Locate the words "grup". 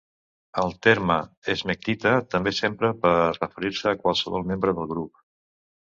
4.95-5.25